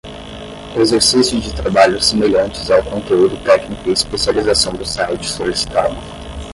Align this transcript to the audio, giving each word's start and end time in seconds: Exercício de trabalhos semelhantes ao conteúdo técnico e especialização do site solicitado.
Exercício 0.75 1.39
de 1.39 1.53
trabalhos 1.53 2.05
semelhantes 2.07 2.71
ao 2.71 2.81
conteúdo 2.81 3.37
técnico 3.43 3.87
e 3.87 3.93
especialização 3.93 4.73
do 4.73 4.83
site 4.83 5.27
solicitado. 5.29 5.95